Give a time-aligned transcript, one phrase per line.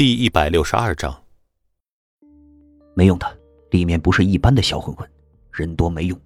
[0.00, 1.14] 第一百六十二章，
[2.94, 5.06] 没用的，里面不是一般的小混混，
[5.52, 6.18] 人多没用。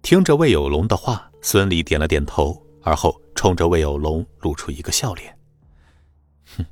[0.00, 5.38] 听着魏有龙的话，孙离点了点头，而后冲着魏有龙露出一个笑脸
[6.56, 6.64] ：“哼，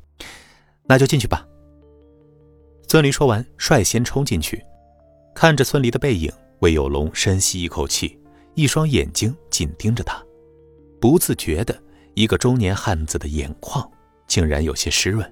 [0.85, 1.47] 那就进去吧。”
[2.89, 4.65] 孙离说完，率先冲进去。
[5.35, 8.19] 看着孙离的背影，魏有龙深吸一口气，
[8.55, 10.25] 一双眼睛紧盯着他，
[10.99, 11.79] 不自觉的，
[12.15, 13.87] 一个中年汉子的眼眶
[14.27, 15.31] 竟然有些湿润。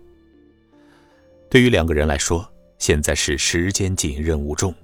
[1.54, 2.44] 对于两个人来说，
[2.78, 4.74] 现在是时间紧、任务重。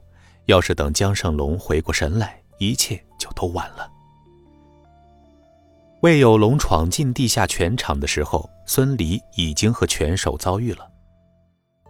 [0.47, 3.91] 要是等江胜龙回过神来，一切就都晚了。
[6.02, 10.88] 魏有龙闯进地下拳场的时候，孙离已经和拳手遭遇了。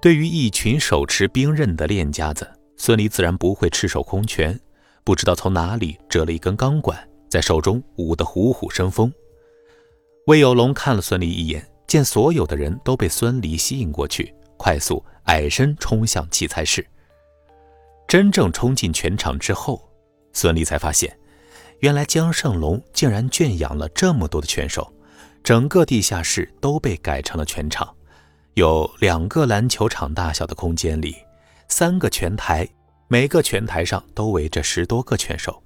[0.00, 4.58] 对于一群手持兵刃的练家子，孙离自然不会赤手空拳，
[5.04, 9.12] 不知道从哪里折了一根钢管，在手中舞得虎虎生风。
[10.26, 14.34] 魏有龙看了孙离一眼，见所有的人都被孙离吸引过去。
[14.60, 16.86] 快速矮身冲向器材室。
[18.06, 19.90] 真正冲进拳场之后，
[20.34, 21.18] 孙俪才发现，
[21.78, 24.92] 原来江胜龙竟然圈养了这么多的拳手，
[25.42, 27.96] 整个地下室都被改成了拳场，
[28.52, 31.16] 有两个篮球场大小的空间里，
[31.68, 32.68] 三个拳台，
[33.08, 35.62] 每个拳台上都围着十多个拳手。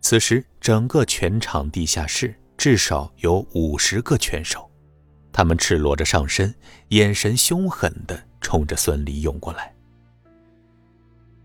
[0.00, 4.70] 此时，整个拳场地下室至少有五十个拳手。
[5.34, 6.54] 他们赤裸着上身，
[6.90, 9.74] 眼神凶狠地冲着孙离涌过来。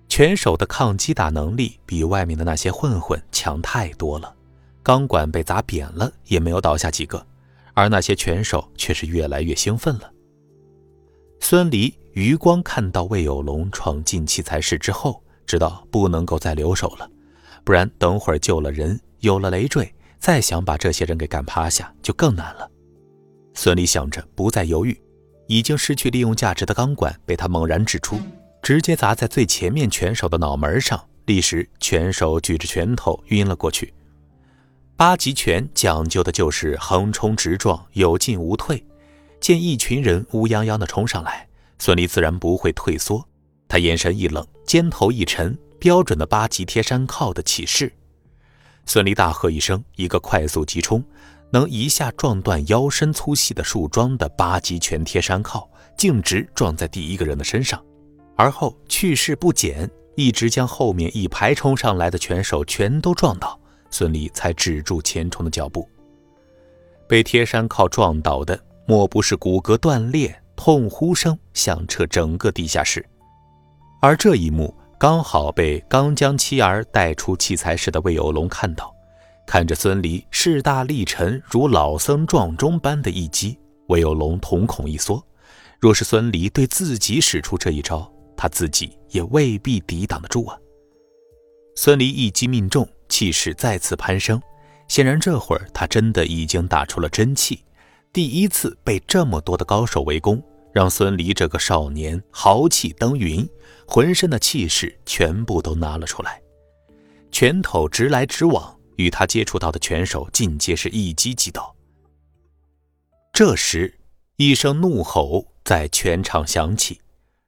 [0.07, 4.31] 拳手的抗击打能力比外面的那些混混强太多了，
[4.83, 7.25] 钢管被砸扁了也没有倒下几个，
[7.73, 10.11] 而那些拳手却是越来越兴奋了。
[11.39, 17.09] 孙离余光看到魏有龙闯进器材室之后，知道不能够再留手了，
[17.63, 22.69] 不然等会儿救了人，有了累赘，再想把这些人给干趴下就更难了。
[23.53, 24.99] 孙俪想着，不再犹豫，
[25.47, 28.19] 已经失去利用价值的钢管被他猛然掷出，
[28.61, 31.03] 直接砸在最前面拳手的脑门上。
[31.25, 33.93] 立时，拳手举着拳头晕了过去。
[34.95, 38.83] 八极拳讲究的就是横冲直撞，有进无退。
[39.39, 41.47] 见一群人乌泱泱的冲上来，
[41.77, 43.23] 孙俪自然不会退缩。
[43.67, 47.93] 他眼神一冷，肩头一沉，标准的八极贴山靠的起势。
[48.85, 51.03] 孙俪大喝一声，一个快速急冲。
[51.51, 57.83] 能一下撞断腰身粗细的树桩的八极拳贴山靠，径直撞在第一个人的身上，
[58.35, 65.89] 而后去势不减，一直将后面一排冲上来的拳手全都撞倒，孙俪才止住前冲的脚步。
[67.07, 73.03] 被贴山靠撞倒的，莫不是骨骼断裂，痛呼声响彻整个地下室。
[74.01, 78.93] 而这一幕刚好被刚将妻儿带出器材室的魏有龙看到。
[79.49, 85.25] 看着孙离势大力沉如老僧撞钟般的一击，魏有龙瞳孔一缩。
[85.79, 90.55] 若是孙离对自己使出这一招，他自己也未必抵挡得住啊！
[91.75, 94.39] 孙离一击命中，气势再次攀升。
[94.87, 97.63] 显然这会儿他真的已经打出了真气。
[98.13, 100.39] 第一次被这么多的高手围攻，
[100.71, 103.49] 让孙离这个少年豪气登云，
[103.87, 106.39] 浑身的气势全部都拿了出来，
[107.31, 108.75] 拳头直来直往。
[108.99, 111.73] 与他接触到的拳手尽皆是一击击倒。
[113.31, 113.97] 这时，
[114.35, 116.99] 一声怒吼在全场响起，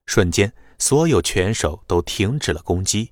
[0.06, 3.12] 瞬间，所有拳手都停止了攻击。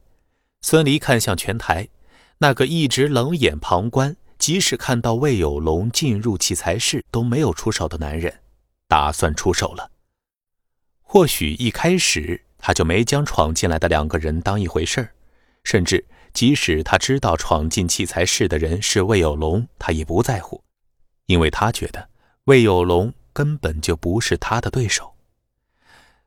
[0.61, 1.89] 孙离看向拳台，
[2.37, 8.39] 那个一直冷眼旁观，即使看到魏有龙进入器材室都没有出手的男人，
[8.87, 9.91] 打算出手了。
[11.01, 15.11] 或许一开始他就没将闯进来的两个人当一回事儿，
[15.65, 16.05] 甚至。
[16.33, 20.63] 即使他知道闯进器材室的人是魏有龙，他也不在乎，
[21.25, 22.09] 因为他觉得
[22.45, 25.13] 魏有龙根本就不是他的对手。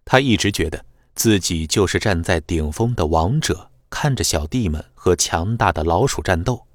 [0.04, 6.66] 他一直觉得自己就是站在顶峰的王者，看着小弟们和强大的老鼠战斗。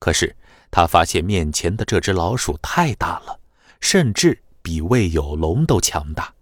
[0.00, 0.36] 可是
[0.70, 3.38] 他发现面前的这只老鼠太大了，
[3.80, 6.34] 甚至比魏有龙都强大。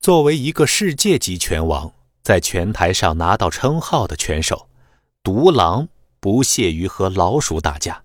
[0.00, 1.90] 作为一个世界级拳王，
[2.22, 4.68] 在拳台上拿到称号的拳手。
[5.24, 5.88] 独狼
[6.20, 8.04] 不屑于和老鼠打架。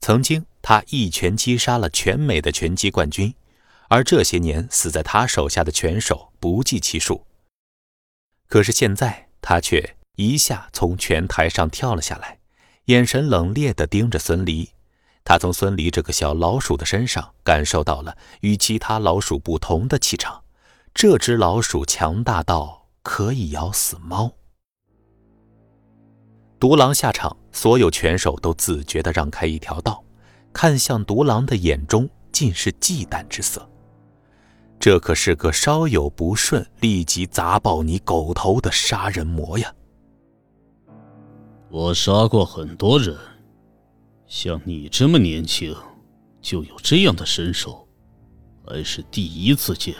[0.00, 3.32] 曾经，他一拳击杀了全美的拳击冠军，
[3.88, 7.24] 而这些年死在他手下的拳手不计其数。
[8.48, 12.40] 可是现在，他却一下从拳台上跳了下来，
[12.86, 14.70] 眼神冷冽地盯着孙离。
[15.22, 20.42] 他从孙离这个小老鼠的身上感受到了与其他老鼠不同的气场。
[20.92, 24.34] 这只老鼠强大到可以咬死猫。
[26.58, 30.02] 独狼下场，所有拳手都自觉地让开一条道，
[30.52, 33.68] 看向独狼的眼中尽是忌惮之色。
[34.78, 39.72] 这可是个稍有不顺立即砸爆你狗头的杀人魔呀！
[41.70, 43.16] 我杀过很多人，
[44.26, 45.74] 像你这么年轻
[46.40, 47.86] 就有这样的身手，
[48.66, 49.94] 还是第一次见。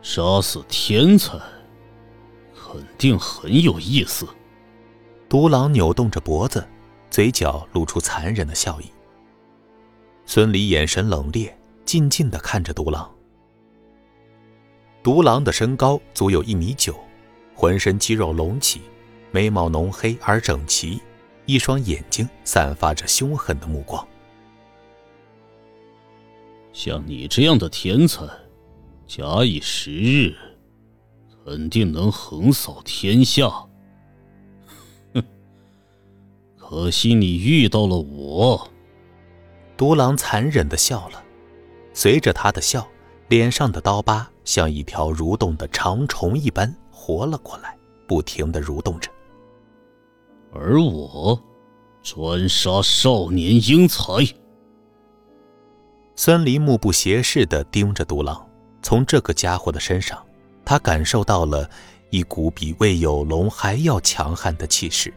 [0.00, 1.38] 杀死天才，
[2.54, 4.26] 肯定很有意思。
[5.28, 6.66] 独狼扭动着脖子，
[7.10, 8.84] 嘴角露出残忍的笑意。
[10.24, 11.52] 孙离眼神冷冽，
[11.84, 13.12] 静静的看着独狼。
[15.02, 16.94] 独狼的身高足有一米九，
[17.54, 18.82] 浑身肌肉隆起，
[19.32, 21.00] 眉毛浓黑而整齐，
[21.44, 24.06] 一双眼睛散发着凶狠的目光。
[26.72, 28.24] 像你这样的天才，
[29.08, 30.36] 假以时日，
[31.44, 33.65] 肯定能横扫天下。
[36.68, 38.68] 可惜你遇到了我。
[39.76, 41.22] 独狼残忍的笑了，
[41.92, 42.84] 随着他的笑，
[43.28, 47.78] 脸上的刀疤像一条蠕动的长虫一般活了过来，
[48.08, 49.08] 不停的蠕动着。
[50.52, 51.40] 而我，
[52.02, 54.02] 专杀少年英才。
[56.16, 58.44] 孙离目不斜视的盯着独狼，
[58.82, 60.20] 从这个家伙的身上，
[60.64, 61.70] 他感受到了
[62.10, 65.14] 一股比魏有龙还要强悍的气势。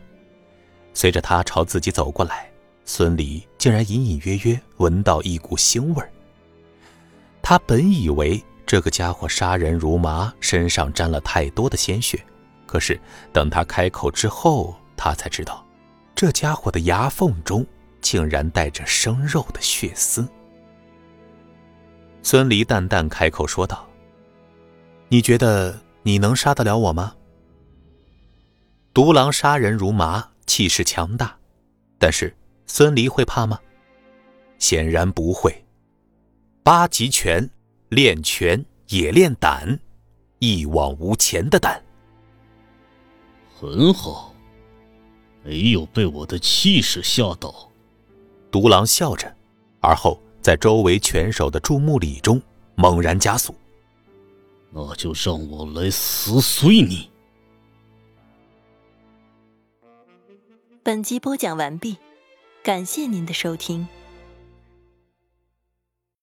[1.00, 2.52] 随着他朝自己走过来。
[2.84, 6.12] 孙离竟然隐隐约约闻到一股腥味儿。
[7.42, 12.22] 他本以为这个家伙杀人如麻，身上沾了太多的鲜血，
[12.66, 13.00] 可是
[13.32, 15.66] 等他开口之后，他才知道，
[16.14, 17.66] 这家伙的牙缝中
[18.02, 20.28] 竟然带着生肉的血丝。
[22.24, 23.88] 孙离淡淡开口说道
[25.08, 27.16] ：“你觉得你能杀得了我吗？”
[28.94, 31.38] 独狼杀人如麻，气势强大，
[32.00, 32.36] 但是。
[32.72, 33.60] 孙离会怕吗？
[34.60, 35.66] 显然不会。
[36.62, 37.50] 八极拳，
[37.90, 39.80] 练拳也练胆，
[40.38, 41.84] 一往无前的胆。
[43.60, 44.36] 很好，
[45.44, 47.72] 没有被我的气势吓到。
[48.52, 49.36] 独狼笑着，
[49.80, 52.40] 而后在周围拳手的注目礼中
[52.76, 53.56] 猛然加速。
[54.72, 57.10] 那就让我来撕碎你。
[60.82, 61.98] 本集播讲完毕。
[62.64, 63.88] 感谢您的收听。